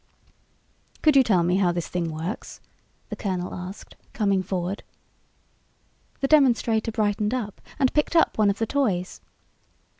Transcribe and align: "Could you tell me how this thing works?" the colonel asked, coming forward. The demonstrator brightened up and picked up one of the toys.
"Could 1.03 1.15
you 1.15 1.21
tell 1.21 1.43
me 1.43 1.57
how 1.57 1.71
this 1.71 1.87
thing 1.87 2.11
works?" 2.11 2.59
the 3.09 3.15
colonel 3.15 3.53
asked, 3.53 3.95
coming 4.13 4.41
forward. 4.41 4.81
The 6.21 6.27
demonstrator 6.27 6.91
brightened 6.91 7.35
up 7.35 7.61
and 7.77 7.93
picked 7.93 8.15
up 8.15 8.35
one 8.35 8.49
of 8.49 8.57
the 8.57 8.65
toys. 8.65 9.21